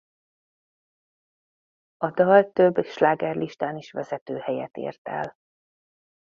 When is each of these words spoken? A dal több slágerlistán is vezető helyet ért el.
A 1.97 2.11
dal 2.11 2.51
több 2.51 2.85
slágerlistán 2.85 3.77
is 3.77 3.91
vezető 3.91 4.37
helyet 4.37 4.77
ért 4.77 5.07
el. 5.07 5.37